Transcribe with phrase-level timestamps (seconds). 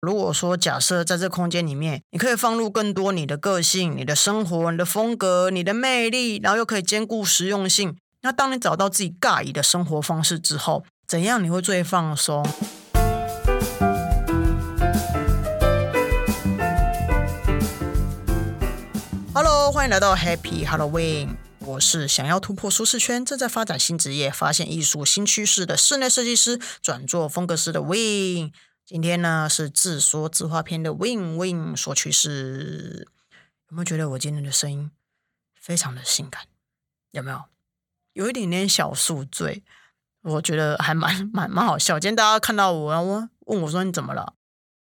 [0.00, 12.46] 如果说假设在这空间里面，你可以放入更多你的个性、你的生活、你的风格、你的魅力，然后又可以兼顾实用性，那当你找到自己尬意的生活方式之后，怎样你会最放松
[19.34, 21.30] ？Hello，欢迎来到 Happy Halloween。
[21.58, 28.52] 我是想要突破舒适圈，正在发展新职业、发现艺术新趋势的室内设计师，转做风格师的 Win。
[28.88, 33.06] 今天呢是自说自话篇的 Win Win 说趋势。
[33.68, 34.90] 有没有觉得我今天的声音
[35.54, 36.44] 非常的性感？
[37.10, 37.44] 有没有？
[38.14, 39.62] 有一点点小宿醉，
[40.22, 42.00] 我觉得还蛮蛮蛮好笑。
[42.00, 44.32] 今天大家看到我，然后问我说你怎么了？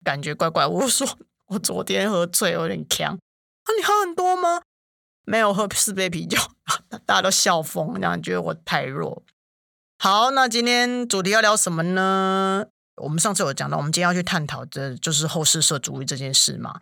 [0.03, 0.65] 感觉怪怪。
[0.65, 1.07] 我说
[1.49, 3.13] 我昨天喝醉，有点呛。
[3.13, 4.63] 啊，你喝很多吗？
[5.25, 6.39] 没有喝四杯啤酒，
[7.05, 9.21] 大家都笑疯，这样觉得我太弱。
[9.99, 12.65] 好，那今天主题要聊什么呢？
[12.97, 16.79] 我们上次有讲到，我们今天要去探讨的就是后世社主义这件事嘛。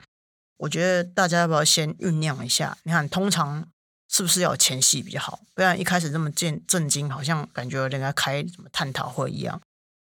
[0.58, 2.78] 我觉得大家要不要先酝酿一下？
[2.84, 3.68] 你看，通常
[4.10, 5.40] 是不是要前戏比较好？
[5.54, 9.62] 不然一开始这么震震惊，好像感觉人家开什么探讨会一样。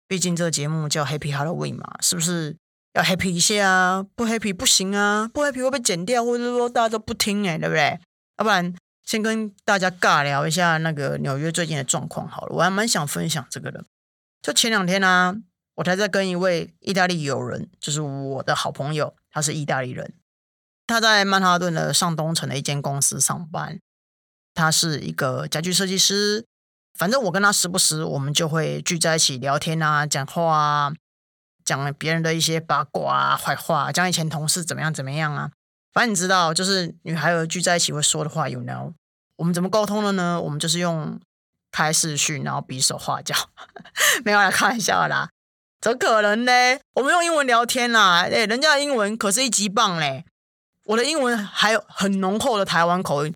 [0.07, 2.55] 毕竟这个节目叫 Happy Halloween 嘛，是不是？
[2.93, 7.99] 要 happy 一下啊，不 happy 不行啊，不 happy 会被剪掉，或者说大家都不听哎，对不对？
[8.39, 8.73] 要不然
[9.05, 13.85] 先跟大家尬聊一下那个纽约最近的状况好了，我还蛮想分享这个的。
[14.41, 15.37] 就前两天呢，
[15.79, 20.13] 我才在跟一位意大利友人，就是我的好朋友，他是意大利人，
[20.85, 23.79] 他在曼哈顿的上东城的一间公司上班，
[24.53, 26.45] 他是一个家具设计师。
[26.97, 30.93] 反正我跟他时不时我们就会聚在一起聊天啊，讲话啊。
[31.63, 35.51] 讲别人的一些八卦啊、坏话，讲以前同事怎么样怎么样啊。
[35.93, 38.93] 反正你知道，就是女孩儿聚在一起会说的话，you know。
[39.35, 40.41] 我们怎么沟通的呢？
[40.41, 41.19] 我们就是用
[41.71, 43.35] 开视讯，然后比手画脚，
[44.25, 45.29] 没有啦开玩笑啦。
[45.81, 46.51] 怎可能呢？
[46.95, 50.25] 我们用英文聊天啦，哎，人家的英文可是一级棒嘞。
[50.87, 53.33] 我的英文还有很浓厚的台湾口音，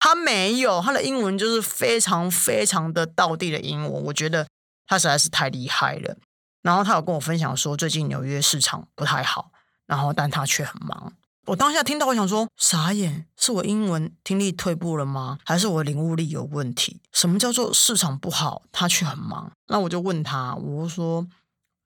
[0.00, 4.04] 他没有，他的英文就是非常非常的道地的英文。
[4.04, 4.48] 我觉得
[4.86, 6.16] 他实在是太厉害了。
[6.62, 9.52] 然后他有跟我分享说，最近纽约市场不太好，
[9.86, 11.12] 然后但他却很忙。
[11.46, 15.38] 我当下听到，我想说傻眼，是我英文听力退步了吗？
[15.44, 17.00] 还是我领悟力有问题？
[17.12, 19.52] 什么叫做市场不好，他却很忙？
[19.68, 21.26] 那我就问他，我说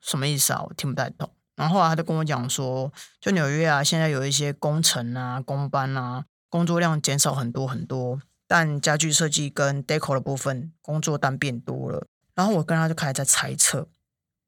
[0.01, 0.63] 什么意思啊？
[0.63, 1.31] 我听不太懂。
[1.57, 12.07] 然后后来他就跟我讲说，就纽约啊，现在有一些工程啊、工班啊，工作量减少很多很多，但家具设计跟 deco 的部分工作单变多了。
[12.35, 13.89] 然后我跟他就开始在猜测。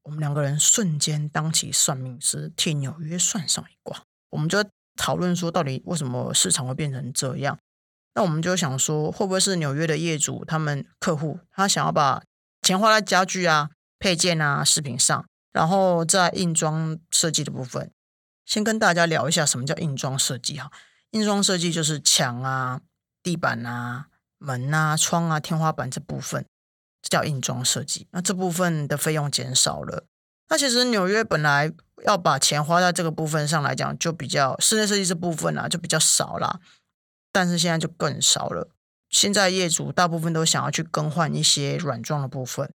[0.04, 4.02] 我们两个人瞬间当起算命师，替纽约算上一卦。
[4.30, 4.64] 我们就
[4.96, 7.58] 讨论说，到底为什么市场会变成这样？
[8.14, 12.22] 那我们就想说，会不会是纽约的业主他们客户他想要把
[12.62, 17.90] 钱花在家具啊、配件啊、饰品上，然后在硬装设计的部分，
[18.44, 20.70] 先跟大家聊一下什么叫硬装设计哈。
[21.10, 22.80] 硬装设计就是墙啊、
[23.22, 24.06] 地板啊、
[24.38, 26.46] 门啊、窗啊、天花板这部分。
[27.02, 30.04] 这叫硬装设计，那这部分的费用减少了。
[30.50, 31.72] 那其实纽约本来
[32.04, 36.60] 要把钱花在这个部分上来讲，就比较室内设计这部分啊，就比较少啦。
[37.32, 38.68] 但是现在就更少了。
[39.08, 42.70] 现在业主大部分都想要去更换一些软装的部分。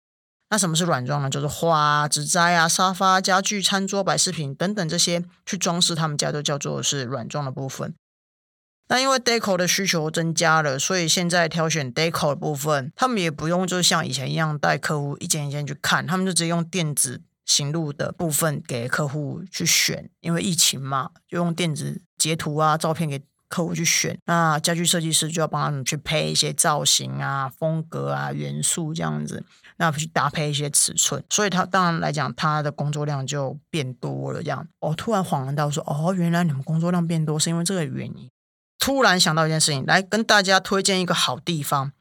[0.54, 1.28] 那什么是软装呢？
[1.28, 7.92] 就是花、啊纸栽啊、沙发、家具、餐桌、摆饰品等等这些去装饰他们家，都叫做是软装的部分。
[8.86, 20.08] 那因为 deco 的需求增加了，所以现在挑选 deco 的部分，他们也不用就像以前一样带客户一间一间去看，他们就直接用电子行路的部分给客户去选。
[20.20, 24.16] 因为疫情嘛，就用电子截图啊、照片给客户去选。
[24.26, 29.44] 那家具设计师就要帮他们去配一些造型啊、风格啊、元素这样子，
[29.76, 31.22] 那去搭配一些尺寸。
[31.28, 34.42] 所以他当然来讲，他的工作量就变多了。
[34.42, 38.28] 这样，我突然恍然到说，哦，原来你们工作量变多是因为这个原因。
[38.78, 41.92] 突然想到一件事情，来跟大家推荐一个好地方，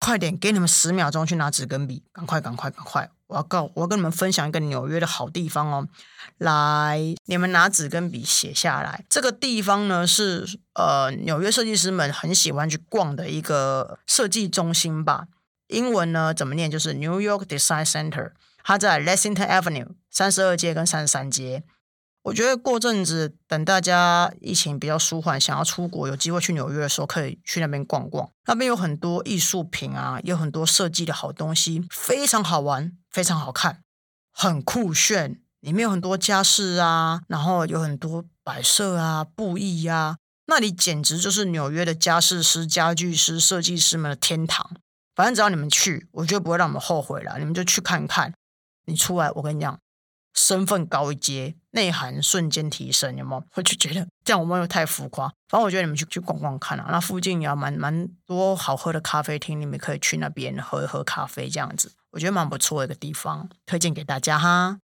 [0.00, 3.08] 快点给你们十秒钟去拿纸跟笔，赶快赶快赶快！
[3.26, 5.88] 我要告，我要跟你们分享一个纽约的好地方哦。
[6.38, 9.04] 来，你们拿纸跟笔写下来。
[9.08, 15.28] 这个地方呢是呃纽约设计师们很喜欢去逛的一个设计中心吧。
[15.74, 16.70] 英文呢怎么念？
[16.70, 18.32] 就是 New York Design Center，
[18.62, 21.64] 它在 Lexington Avenue 三十二街跟三十三街。
[22.22, 28.30] 我觉得过阵子等大家疫情比较舒缓，想要出国有机会去纽约的时候，可以去那边逛逛。
[28.46, 33.82] 那边有很多艺术品啊，有很多设计的好东西，非常好玩，非常好看，
[34.32, 35.40] 很酷炫。
[35.60, 40.16] 里面有很多家饰啊，然后有很多摆设啊、布艺啊，
[40.46, 44.70] 那里简直就是纽约的家饰师、家具师、设计师们的天堂。
[45.14, 47.38] 反正只要你们去，我觉得不会让你们后悔了。
[47.38, 48.34] 你们就去看看，
[48.86, 49.78] 你出来，我跟你讲，
[50.34, 51.54] 身份高一阶。
[51.70, 53.44] 内涵瞬间提升，有没有？
[53.56, 55.26] 我就觉得这样我们又太浮夸。
[55.48, 64.78] 反正我觉得你们去去逛逛看啊，那附近也蛮蛮多好喝的咖啡厅，你们可以去那边喝一喝咖啡，这样子我觉得蛮不错的一个地方，推荐给大家哈。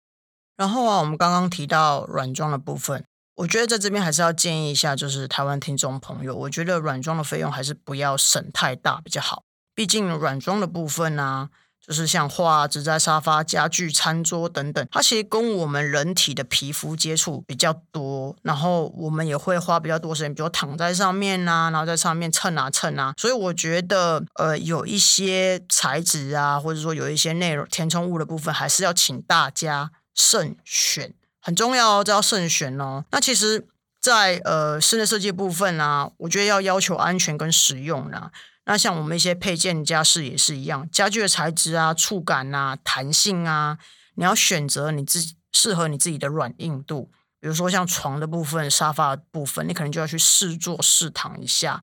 [0.57, 9.43] 然后啊，我们刚刚提到软装的部分，我觉得在这边还是要建议一下，就是台湾听众朋友，我觉得软装的费用还是不要省太大比较好，
[9.77, 11.51] 毕竟软装的部分啊。
[11.87, 23.15] 就是像画、纸在沙发、家具、餐桌等等，它其实跟我们人体的皮肤接触比较多，然后我们也会花比较多时间，比如躺在上面呐，然后在上面蹭啊蹭啊。
[23.17, 33.05] 所以我觉得，呃，有一些材质啊，或者说有一些内容填充物的部分，还是要请大家慎选，很重要哦，这要慎选哦。
[33.13, 33.65] 那其实，
[34.01, 38.33] 在呃室内设计部分啊，我觉得要要求安全跟实用啦。
[38.67, 43.79] 那像我们一些配件家饰也是一样，家具的材质啊、触感啊、弹性啊，
[44.17, 47.11] 你要选择你自己适合你自己的软硬度。
[47.41, 51.81] 比如说像床的部分、沙发的部分，你可能就要去试坐、试躺一下，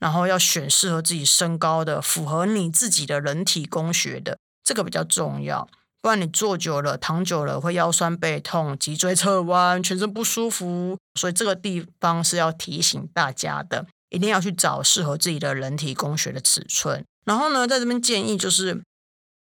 [0.00, 5.68] 然后要选适合自己身高的、符合你自己的人体工学的，这个比较重要。
[6.02, 13.86] 不然你坐久了、躺久了会腰酸背痛、脊椎侧弯、全身不舒服，所以这个地方是要提醒大家的。
[14.10, 18.82] 一定要去找适合自己的人体工学的尺寸，然后呢，在这边建议就是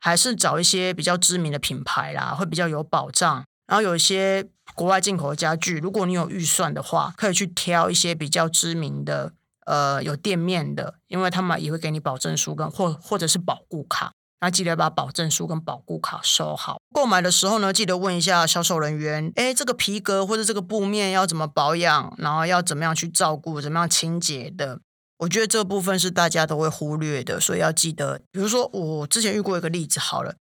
[0.01, 3.45] 还是找一些比较知名的品牌啦，会比较有保障。
[3.67, 9.33] 然后有一些国外进口的家具，如果你有预算的话，可以去挑一些比较知名的，
[9.67, 14.13] 呃，有店面的，因为他们也会给你保证书跟或或者是保护卡。
[14.41, 16.81] 那记得把保证书跟保固卡收好。
[16.95, 24.81] 购买的时候呢，记得问一下销售人员，哎，这个皮革或者这个布面要怎么保养，然后要怎么样去照顾，怎么样清洁的。
[25.19, 28.21] 我觉得这部分是大家都会忽略的，所以要记得。
[28.31, 30.37] 比如说，我之前遇过一个例子，好了，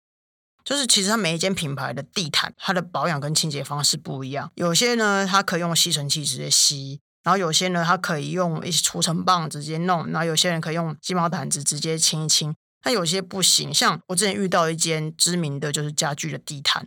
[0.63, 4.51] 就是其实它每一间品牌的地毯，它的保养跟清洁方式不一样。
[4.55, 12.55] 有些呢，它可以用吸尘器直接吸，然后有些呢，它可以用一些除尘棒直接弄，然后有些人可以用鸡毛掸子直接清一清。
[12.83, 16.85] 但有些不行，像我之前遇到一间知名的就是家具的地毯，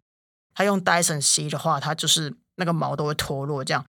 [0.55, 3.85] 它用 Dyson 吸的话，它就是那个毛都会脱落这样。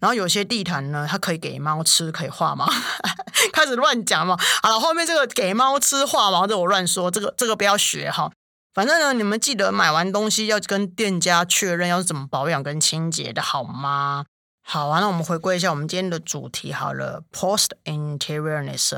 [0.00, 2.68] 然后有些地毯呢，它可以给猫吃，可以化毛，
[3.52, 4.36] 开始乱讲嘛。
[4.62, 8.32] 好了，后面这个给猫吃化毛的我乱说，这个这个不要学哈。
[8.74, 14.24] 反正呢，你们记得买完东西要跟店家确认要怎么保养跟清洁的好吗？
[14.64, 18.94] 好啊，那我们回归一下我们今天的主题好了，Post Interiorness。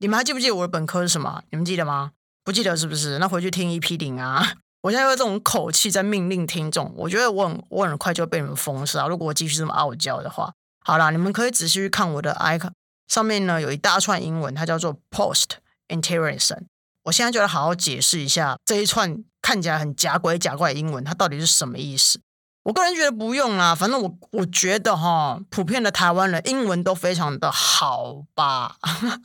[0.00, 1.42] 你们还记不记得我的本科是什么？
[1.50, 2.12] 你们记得吗？
[2.42, 3.18] 不记得是不是？
[3.18, 4.54] 那回去听 EP 零啊！
[4.80, 9.06] 我现在用这种口气在命令听众，我觉得我很我很快就被你们封杀。
[9.06, 12.70] 如果我继续这么傲娇的话，好啦，你们可以仔细去看我的 icon
[13.08, 15.58] 上面呢，有一大串英文，它叫做 Post
[15.88, 16.62] Integration。
[17.04, 22.22] 我现在就来好好解释一下这一串看起来很假鬼假怪的英文，它到底是什么意思。
[22.70, 28.76] 我个人觉得不用啦，反正我我觉得哈，普遍的台湾人英文都非常的好吧，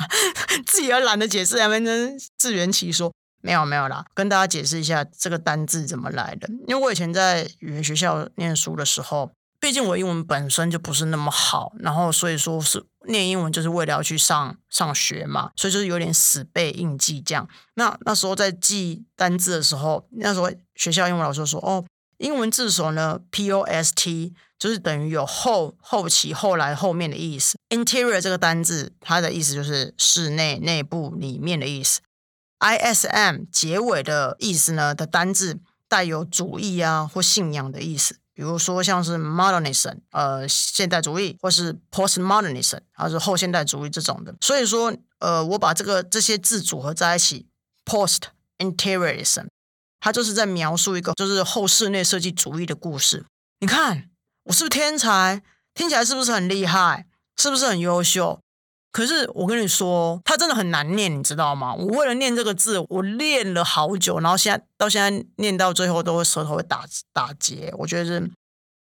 [0.66, 3.14] 自己也懒得解释，反正自圆其说。
[3.42, 6.50] 没有没有啦，跟大家解释一下这个单字怎么来的。
[6.68, 17.48] 因为我以前在语言学校念书的时候，毕竟我英文本身就不是那么好，然后所以说是念英文就是为了要去上上学嘛，所以就是有点死背硬记这样。
[17.76, 21.86] 那那时候在记单字的时候，那时候学校英文老师说哦。
[22.18, 27.58] 英文字首呢，post 就是等于有后、后期、后来、后面的意思。
[27.70, 32.00] interior 这个单字，它的意思就是室内、内部、里面的意思。
[32.60, 44.34] ism 结尾的意思呢的单字带有主义啊或信仰的意思，比如说像是 modernism，呃，现代主义，或是 postmodernism，还是后现代主义这种的。
[44.40, 47.46] 所以说，呃，我把这个这些字组合在一起
[47.86, 48.22] ，post
[48.58, 49.48] interiorism。
[50.06, 53.26] 他就是在描述一个就是后室内设计主义的故事。
[53.60, 54.12] 你看
[54.44, 55.42] 我是不是天才？
[55.74, 57.08] 听起来是不是很厉害？
[57.42, 58.40] 是不是很优秀？
[58.92, 61.74] 可是我跟你说，它真的很难念，你知道吗？
[61.74, 68.30] 我为了念这个字，我练了好久，然后现在到现在念到最后都会舌头会打打结，我觉得是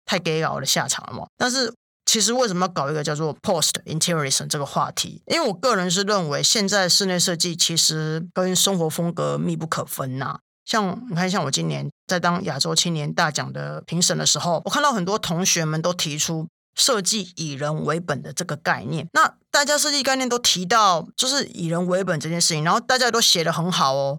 [0.05, 1.25] 太 gay 搞的下场了嘛。
[1.36, 1.74] 但是
[2.05, 5.24] 其实为什么要搞一个叫做 post interiorism 这个话题？
[5.25, 10.41] 因为我个人是认为，现在室内设计其实跟生活风格密不可分呐。
[10.66, 19.08] 像你看，像我今年在当亚洲青年大奖的评审的时候，我看到很多同学们都提出设计以人为本的这个概念。
[19.14, 24.18] 那大家设计概念都提到就是以人为本这件事情，然后大家都写的很好哦。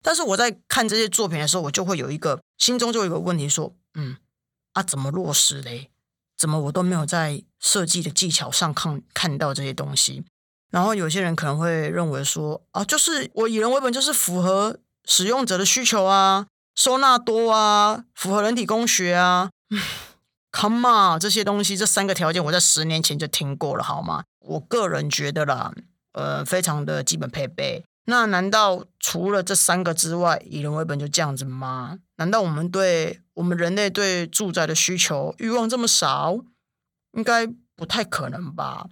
[0.00, 4.16] 但是我在看这些作品的时候，我就会有一个心中就有一个问题，说，嗯，
[4.74, 5.90] 啊，怎么落实嘞？
[6.36, 10.24] 怎么我都没有在设计的技巧上看看到这些东西？
[10.70, 14.78] 然后有些人可能会认为说，啊，就是我以人为本，就是符合。
[15.08, 16.46] 使用者的需求啊，
[16.76, 19.50] 收纳多啊，符合人体工学啊。
[20.52, 24.24] Come on，这些东西这三个条件我在十年前就听过了，好吗？
[24.40, 25.72] 我个人觉得啦，
[26.12, 27.82] 呃，非常的基本配备。
[28.04, 31.98] 那难道除了这三个之外，以人为本就这样子吗？
[32.16, 36.38] 难道我们对我们人类对住宅的需求欲望这么少？
[37.12, 38.88] 应该不太可能吧？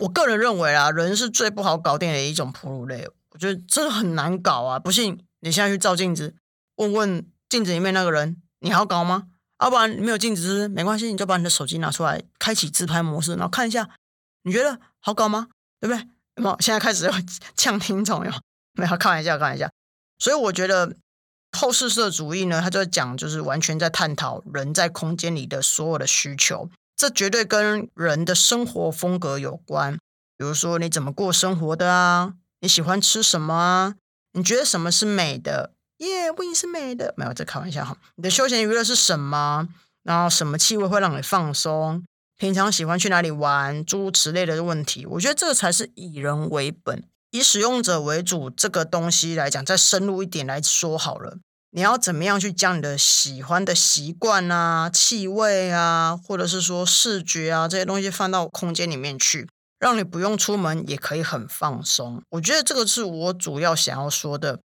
[0.00, 4.78] 我个人认为啊，人是最不好搞定的一种哺乳类，我觉得真的很难搞啊！
[4.78, 6.34] 不信你现在去照镜子，
[6.76, 9.28] 问问镜子里面那个人，你好搞吗？
[9.60, 13.88] 要不然没有镜子没关系，你就把你的手机拿出来，开启自拍模式，然后看一下，
[14.42, 15.48] 你觉得好搞吗？
[15.80, 16.08] 对不对？
[16.36, 17.12] 那么现在开始要
[17.56, 18.32] 呛听众哟。
[18.74, 19.68] 没有 开玩笑，开玩笑。
[20.20, 20.96] 所以我觉得
[21.56, 29.94] 后世社主义呢，他就讲，就是完全在探讨人在空间里的所有的需求，这绝对跟人的生活风格有关。
[30.36, 32.34] 比如说你怎么过生活的啊？
[32.60, 33.94] 你喜欢吃什么啊？
[34.32, 35.72] 你觉得什么是美的？
[35.98, 37.14] 耶，不一定是美的。
[37.16, 37.96] 没有在开玩笑哈。
[38.16, 39.68] 你的休闲娱乐是什么？
[40.04, 42.04] 然后什么气味会让你放松？
[42.36, 43.84] 平常喜欢去哪里玩？
[43.84, 47.02] 诸如此类的问题，我觉得这个才是以人为本。
[47.30, 51.38] 以使用者为主这个东西来讲，再深入一点来说好了。
[51.72, 59.46] 你要怎么样去将你的喜欢的习惯啊、气味啊，或者是说视觉啊这些东西放到空间里面去，
[59.78, 62.22] 让你不用出门也可以很放松。
[62.30, 64.60] 我觉得这个是我主要想要说的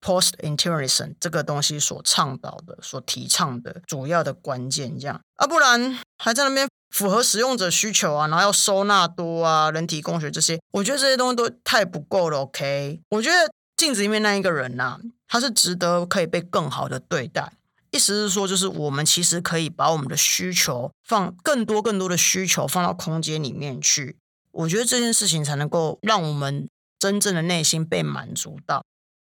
[0.00, 6.68] ，post interiorism 这个东西所倡导的、所提倡的主要的关键，这样啊，不然还在那边。
[6.90, 12.42] 符合使用者需求啊，然后要收纳多啊，人体工学这些，我觉得这些东西都太不够了。
[12.42, 17.52] OK，我觉得镜子里面那一个人呐，他是值得可以被更好的对待。
[17.90, 24.16] 意思是说，就是我们其实可以把我们的需求放更多更多的需求放到空间里面去。
[24.54, 26.68] 我觉得这件事情才能够让我们
[26.98, 28.84] 真正的内心被满足到。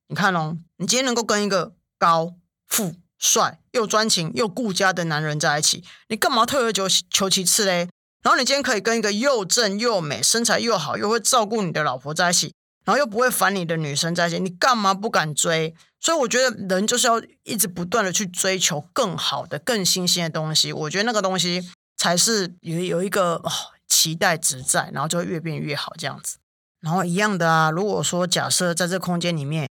[0.08, 2.36] 你看哦，你今天能够跟一个高
[2.68, 2.96] 富。
[3.18, 7.88] 帅又专情又顾家的男人在一起，你干嘛退而求求其次嘞？
[8.22, 12.54] 然后你今天可以跟一个又正又美、身材又好又会照顾你的老婆在一起，
[12.84, 15.74] 然后又不会烦你的女生在一起，你干嘛不敢追？
[16.02, 20.74] 所以我觉得人就是要一直不断的去追求更好的、更新鲜的东西。
[20.74, 23.52] 我觉得那个东西才是有有一个哦
[23.88, 26.38] 期待值在，然后就会越变越好这样子。
[26.82, 29.68] 然后一样的啊，如果说假设在这空间里面。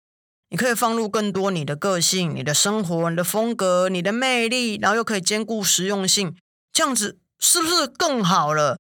[0.50, 6.37] 你可以放入更多你的个性、你的生活、你的风格、你的魅力，然后又可以兼顾实用性，
[6.75, 8.76] 这样子是不是更好了？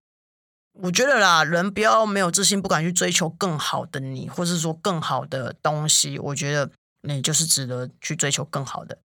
[0.74, 6.18] 我觉得啦，人不要没有自信，不敢去追求更好的你，或是说更好的东西。
[6.18, 6.70] 我觉得
[7.00, 8.98] 你就是值得去追求更好的。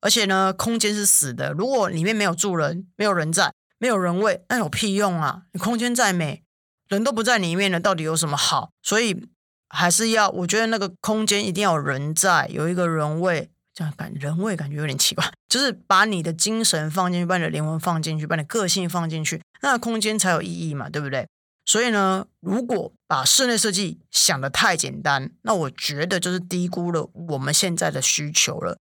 [0.00, 5.42] 而且呢，空间是死的，如果里面没有住人、没有人在、没有人味，那有屁用啊！
[5.52, 6.42] 你空间再美，
[6.88, 8.70] 人都不在里面了，到底有什么好？
[8.82, 9.28] 所以。
[9.68, 21.26] 还是要，我觉得那个空间一定要有人在，有一个人味，这样感人味感觉有点奇怪，就是把你的精神放进去，把你的灵魂放进去，把你个性放进去，那空间才有意义嘛，对不对？
[21.64, 28.78] 所以呢，如果把室内设计想的太简单，那我觉得就是低估了我们现在的需求了。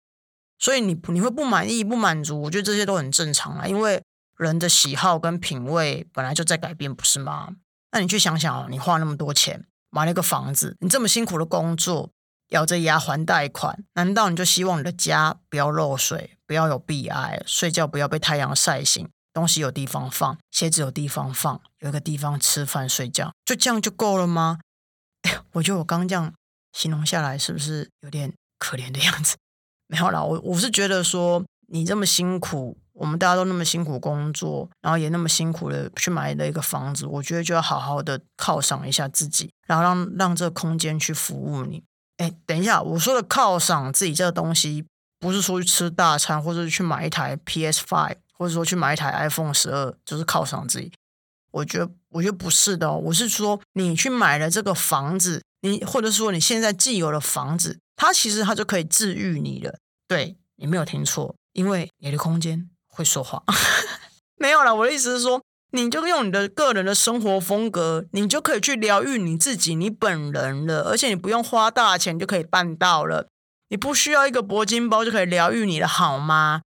[0.59, 4.03] 所以你你会不满意、不满足，我觉得这些都很正常啊，因为
[4.41, 7.57] 人的喜好跟品味本来就在改变，不是吗？
[7.93, 9.67] 那你去想想哦，你花那么多钱。
[9.93, 12.11] 买了一个房子，你这么辛苦的工作，
[12.51, 24.61] 咬着牙还贷款，难道你就希望你的家不要漏水，不要有壁癌，睡觉不要被太阳晒醒，东西有地方放，鞋子有地方放，有一个地方吃饭睡觉，就这样就够了吗？
[25.55, 26.33] 我觉得我刚这样
[26.73, 29.37] 形容下来，是不是有点可怜的样子？
[29.89, 32.79] 没有啦，我我是觉得说你这么辛苦。
[33.01, 41.83] 我们大家都那么辛苦工作，然后也那么辛苦的去买了一个房子，我觉得就要好好的犒赏一下自己，然后让让这个空间去服务你。
[42.19, 44.85] 哎，等一下，我说的犒赏自己这个东西，
[45.19, 50.93] 不是说去吃大餐，或者是去买一台 PS Five，或者说去买一台 iPhone 十二，就是犒赏自己。
[51.53, 59.79] 我觉得，我觉得不是的，哦我是说你去买了这个房子，你或者说你现在既有的房子，它其实它就可以治愈你了。
[60.07, 62.69] 对你没有听错，因为你的空间。
[62.91, 63.43] 会说话，
[64.37, 64.75] 没有了。
[64.75, 65.41] 我的意思是说，
[65.73, 70.83] 你就用你的个人的生活风格，你就可以去疗愈你自己、你本人了。
[70.83, 73.29] 而且你不用花大钱就可以办到了，
[73.69, 76.63] 你不需要一个铂金包就可以疗愈你的好吗？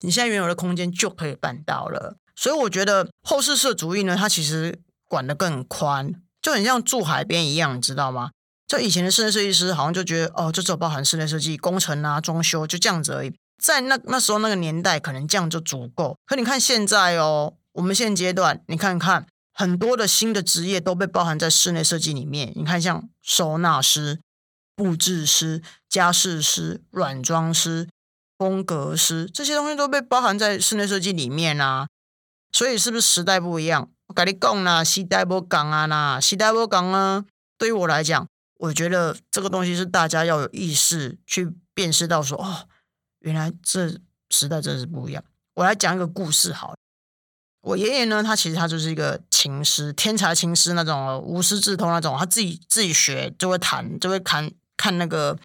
[0.00, 2.16] 你现在原有的空间就可以办到了。
[2.34, 8.30] 所以我觉得后世社主义呢，它其实管得更宽，就很像住海边一样，你知道吗？
[8.66, 13.34] 就以前的室内设计师好像就觉得，哦，就只有包含室内设计、工程啊、装修，就这样子而已。
[13.62, 16.16] 在那那时候那个年代，可能这样就足够。
[16.26, 22.52] 可你看现在哦，我们现阶段，你看看很多的新的职业都被包含在室内设计里面。
[22.56, 24.18] 你看像收纳师、
[24.74, 27.88] 布置师、家饰师、软装师、
[28.38, 31.86] 风格师这些东西都被包含在室内设计里面啊。
[32.52, 33.90] 所以是不是时代不一样？
[34.08, 37.24] 我跟你讲啦，时代不讲啊啦，时代不讲啊。
[37.56, 38.26] 对于我来讲，
[38.58, 42.66] 我觉得这个东西是大家要有意识去辨识到，说哦，
[43.20, 43.98] 原来这
[44.30, 45.22] 时代真是不一样。
[45.54, 46.74] 我来讲一个故事，好。
[47.62, 55.38] 我爷爷呢，他其实他就是一个琴师，天才琴师那种，无师自通那种，他自己自己学就会弹，就会弹看那个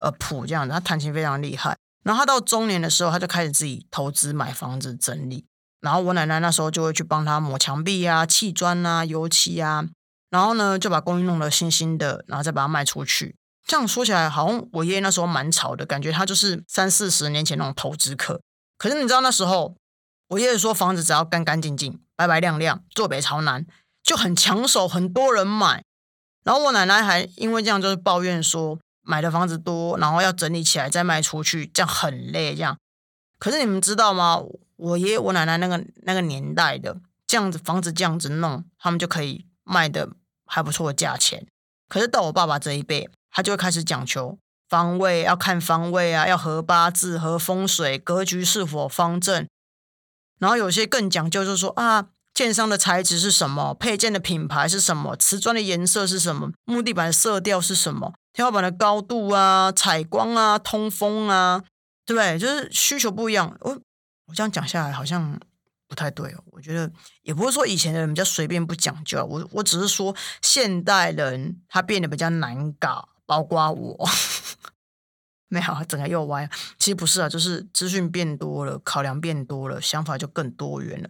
[0.00, 1.76] 呃谱这样子，他弹琴非常厉害。
[2.04, 5.44] 然后他到中年的时候，他就开始自己投资买房子整理。
[5.80, 9.86] 然后我奶奶那时候就会去帮他抹墙壁啊、砌砖啊、油漆啊，
[10.30, 13.36] 然后呢就把公寓弄得新新的，然后再把它卖出去。
[13.68, 18.40] 这样说起来，好像我爷爷那时候蛮潮的，感觉他就是三四十年前那种投资客。
[18.76, 19.76] 可是你知道那时候？
[20.28, 23.64] 我爷爷说，房子只要干干净净、白白亮亮、坐北朝南，
[24.02, 25.82] 就很抢手，很多人买。
[26.44, 32.54] 然后我奶奶还因为这样，就是抱怨说，买的房子多，然后要整理起来再卖出去，这样很累。
[32.54, 32.76] 这样，
[33.38, 34.42] 可是你们知道吗？
[34.76, 40.10] 我爷爷、我奶奶那个那个年代的这样子房子这样子弄，他们就可以卖的
[40.44, 41.46] 还不错的价钱。
[41.88, 49.46] 可是到我爸爸这一辈，他就会开始讲求方位，要看方位啊，要合八字、合风水、格局是否方正。
[50.38, 61.64] 然后有些更讲究，就是说啊，建商的材质是什么，配件的品牌是什么，瓷砖的颜色是什么，木地板的色调是什么，天花板的高度啊，采光啊，通风啊，
[62.06, 62.38] 对不对？
[62.38, 63.56] 就是需求不一样。
[63.62, 63.72] 我
[64.26, 65.40] 我这样讲下来好像
[65.88, 66.44] 不太对哦。
[66.52, 66.88] 我觉得
[67.22, 74.08] 也不是说以前的人比较随便不讲究，我我只是说现代人他变得比较难搞，包括我。
[75.50, 76.50] 没有，整个又歪。
[76.78, 81.08] 其实不是啊，就是资讯变多了，考量变多了，想法就更多元了。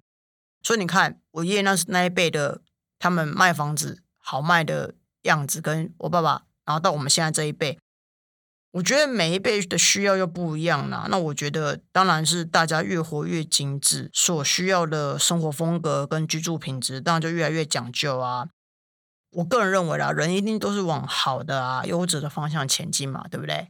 [0.62, 2.60] 所以你看，我爷爷那那一辈的，
[2.98, 7.80] 他们卖房子好卖的样子，跟我爸爸，然后到我们现在这一辈，
[8.70, 11.08] 我觉得每一辈的需要又不一样啦。
[11.10, 18.48] 那我觉得，当然是大家越活越精致，所需要的生活风格跟居住品质，当然就越来越讲究啊。
[19.38, 23.68] 我个人认为啦，人一定都是往好的啊、优质的方向前进嘛，对不对？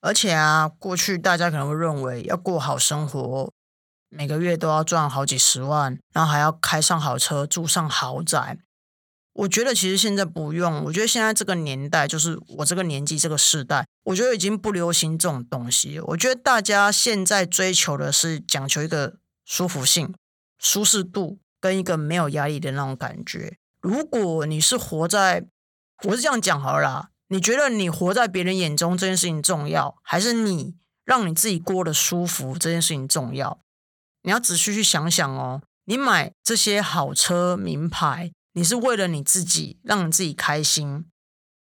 [0.00, 3.52] 而且啊，过去大家可能会认为要过好生活，
[4.08, 8.58] 每个月都要赚好几十万，然后还要开上好车、住上豪宅。
[9.32, 10.84] 我觉得其实现在不用。
[10.84, 15.98] 我觉得现在这个年代，就是我这个年纪、这个时代，我觉得已经不流行这种东西。
[16.00, 20.14] 我觉得大家现在追求的是讲求一个舒服性、
[20.58, 23.56] 舒适度跟一个没有压力的那种感觉。
[23.80, 25.46] 如果你是活在，
[26.04, 27.10] 我是这样讲好了。
[27.28, 33.60] 你觉得你活在别人眼中这件事情重要，还是你让你自己过得舒服这件事情重要？
[34.22, 35.62] 你要仔细去想想哦。
[35.84, 41.06] 你买这些好车、名牌，你是为了你自己，让你自己开心，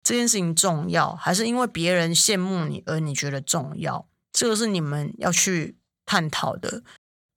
[0.04, 4.08] 这件事情重要，还是因为别人羡慕你而你觉得重要？
[4.34, 6.84] 这个是你们要去探讨的。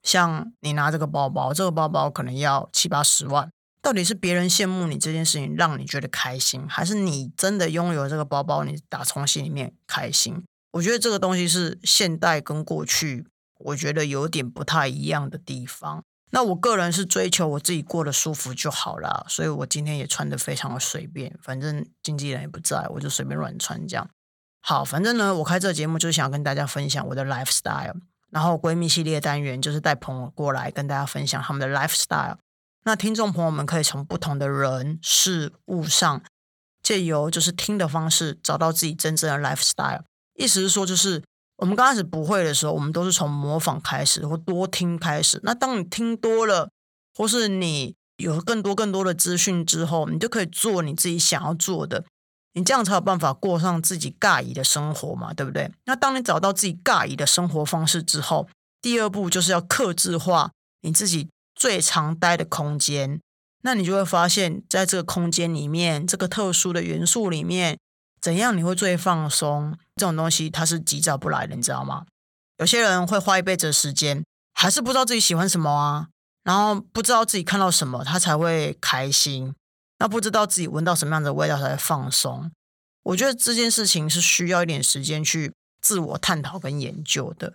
[0.03, 3.51] 像你拿这个包包，这个包包可能要七八十万。
[3.83, 10.45] 到底是别人羡慕你这件事情让你觉得开心，还是你真的拥有这个包包，你打从心里面开心？
[10.71, 13.27] 我觉得这个东西是现代跟过去，
[13.59, 16.05] 我觉得有点不太一样的地方。
[16.31, 24.09] 那我个人是追求我自己过得舒服就好了，所以我今天也穿的非常的随便，反正经纪人也不在，我就随便乱穿这样。
[24.62, 27.97] 好，反正呢，我开这个节目就是想跟大家分享我的 lifestyle，
[28.31, 32.37] 然后闺蜜系列单元就是带朋友过来跟大家分享他们的 lifestyle。
[32.85, 36.21] 那听众朋友们可以从不同的人事物上，
[36.83, 40.03] 借由就是听的方式，找到自己真正的 lifestyle。
[40.35, 41.23] 意思是说，就是
[41.59, 45.38] 我们刚开始不会的时候，我们都是从模仿开始，或多听开始。
[45.45, 46.71] 那当你听多了，
[47.14, 52.05] 或是你有更多更多的资讯之后，你就可以做你自己想要做的。
[52.55, 55.71] 你这样才有办法过上自己尬意的生活嘛，对不对？
[55.85, 58.49] 那当你找到自己尬意的生活方式之后，
[58.81, 61.29] 第二步就是要克制化你自己。
[61.62, 63.20] 最常待的空间，
[63.61, 67.79] 那你就会发现，在这个空间里面，这个特殊的元素里面，
[68.20, 69.79] 怎样你会最放松？
[69.94, 72.05] 这种东西它是急躁不来的，你知道吗？
[72.59, 76.09] 有些人会花一辈子的时间，还是不知道自己喜欢什么啊，
[76.42, 79.55] 然后不知道自己看到什么，他才会开心。
[80.01, 82.51] 那不知道自己闻到什么样的味道才会放松。
[83.05, 87.55] 我觉得这件事情是需要一点时间去自我探讨跟研究的。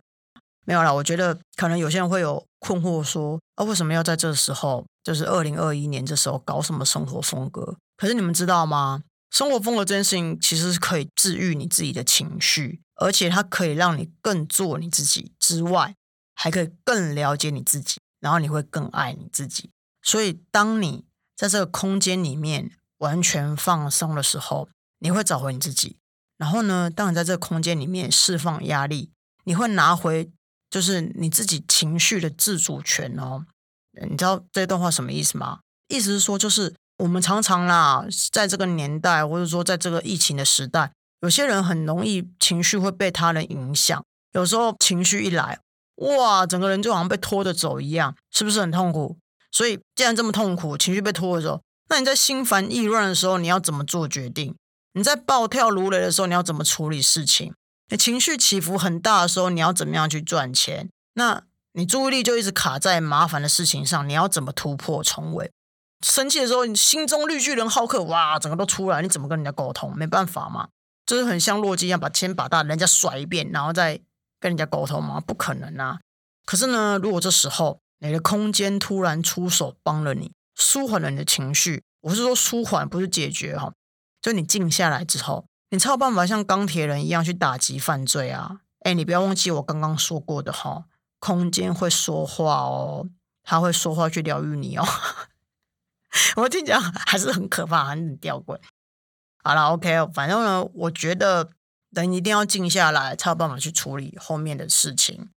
[0.67, 7.77] 没有啦，我觉得可能有些人会有困惑，说啊，为什么要在这时候，就是二零二一年这时候搞什么生活风格？
[7.95, 9.01] 可是你们知道吗？
[9.32, 15.95] 生活风格这件事情其实是可以治愈你自己的情绪，而且它可以让你更做你自己之外，
[16.36, 19.69] 还可以更了解你自己，然后你会更爱你自己。
[20.01, 21.06] 所以，当你
[21.38, 24.67] 在这个空间里面完全放松的时候，
[24.99, 25.95] 你会找回你自己。
[26.38, 29.12] 然后呢，当你在这个空间里面释放压力，
[29.45, 30.30] 你会拿回。
[30.78, 33.44] 就是你自己情绪的自主权哦，
[34.08, 35.62] 你知道这段话什么意思吗？
[35.88, 44.04] 意思是说，就是我们常常啦，在这个年代，或者说在这个疫情的时代，有些人很容易情绪会被他人影响。
[44.34, 45.60] 有时候情绪一来，
[45.96, 49.18] 哇，整个人就好像被拖着走一样，是不是很痛苦？
[49.52, 54.56] 所以，既然这么痛苦，情绪被拖着走，那你在心烦意乱的时候，你要怎么做决定？
[54.94, 57.52] 你在暴跳如雷的时候，你要怎么处理事情？
[57.89, 60.89] 你情绪起伏很大的时候，你要怎么样去赚钱？
[61.13, 65.52] 那你注意力就一直卡在麻烦的事情上，你要怎么突破重围？
[66.06, 69.95] 生气的时候，你心中绿巨人浩克，哇，整个都出来，你怎么跟人家沟通？
[69.95, 70.67] 没办法嘛，
[71.06, 73.97] 就是很像洛基一样，把千把大人家甩一遍，然后再
[74.39, 75.21] 跟人家沟通吗？
[75.21, 76.00] 不可能啊！
[76.45, 83.71] 可是呢，如果这时候你的空间突然出手帮了你，舒缓了你的情绪，我是说舒缓，不是解决哈。
[84.21, 85.45] 就你静下来之后。
[85.69, 88.62] 你才有办法像钢铁人一样去打击犯罪啊！
[88.82, 90.86] 哎，你不要忘记我刚刚说过的哈，
[91.19, 93.10] 空间会说话哦，
[93.43, 94.86] 他会说话去疗愈你哦。
[96.38, 98.60] 我听讲还是很可怕，很吊诡。
[99.43, 101.49] 好了，OK，反正呢，我觉得
[101.89, 105.30] 人一定要静下来，才有办法去处理后面的事情。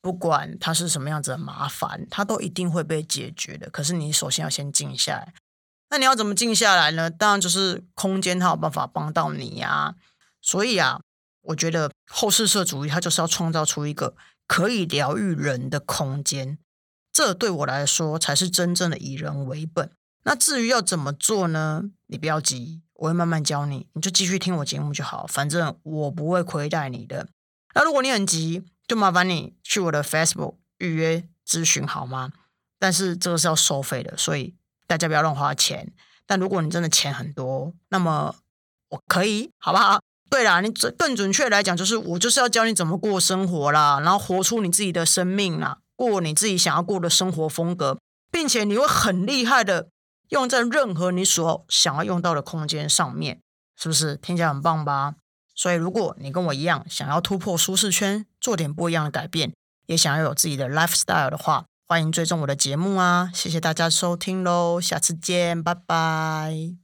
[0.00, 3.68] 不管它是什么样子的麻烦，它都一定会被解决的。
[3.70, 5.34] 可是你首先要先静下来。
[5.90, 7.08] 那你要怎么静下来呢？
[7.08, 9.94] 当然就是空间，它有办法帮到你呀。
[10.40, 11.00] 所以啊，
[11.42, 14.16] 我觉得后世社主义它就是要创造出一个
[14.48, 16.58] 可以疗愈人的空间，
[17.12, 19.90] 这对我来说才是真正的以人为本。
[20.24, 21.84] 那至于要怎么做呢？
[22.06, 27.28] 你不要急，我会慢慢教你，你就继续听我节目就好，反正我不会亏待你的。
[27.74, 32.32] 那如果你很急，就麻烦你去我的 Facebook 预约咨询好吗？
[32.78, 34.54] 但是这个是要收费的，所以。
[34.86, 35.92] 大家不要乱花钱，
[36.26, 38.34] 但如果你真的钱很多，那么
[38.90, 40.00] 我可以，好不好？
[40.30, 47.98] 对啦，你准更准确来讲，就是我就是要教你怎么过生活啦，然后活出你自己的生命啦，过你自己想要过的生活风格，
[48.32, 49.88] 并且你会很厉害的
[50.30, 53.40] 用在任何你所想要用到的空间上面，
[53.76, 54.16] 是不是？
[54.16, 55.14] 听起来很棒吧？
[55.54, 59.54] 所以，如果你跟我一样想要突破舒适圈，做点不一样的改变，
[59.86, 63.30] 也想要有自己的 lifestyle 的话，欢迎追踪我的节目啊！
[63.34, 66.83] 谢谢大家收听喽，下次见，拜拜。